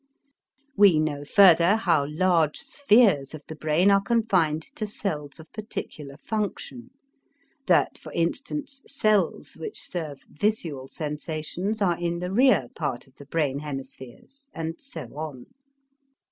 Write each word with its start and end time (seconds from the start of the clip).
We 0.75 0.97
know 0.97 1.23
further 1.23 1.75
how 1.75 2.07
large 2.09 2.57
spheres 2.57 3.35
of 3.35 3.43
the 3.47 3.55
brain 3.55 3.91
are 3.91 4.01
confined 4.01 4.63
to 4.75 4.87
cells 4.87 5.39
of 5.39 5.53
particular 5.53 6.17
function, 6.17 6.89
that 7.67 7.99
for 7.99 8.11
instance 8.13 8.81
cells 8.87 9.55
which 9.57 9.79
serve 9.79 10.21
visual 10.27 10.87
sensations 10.87 11.83
are 11.83 11.99
in 11.99 12.17
the 12.17 12.31
rear 12.31 12.69
part 12.75 13.05
of 13.05 13.13
the 13.17 13.27
brain 13.27 13.59
hemispheres, 13.59 14.49
and 14.55 14.81
so 14.81 15.03
on. 15.17 15.45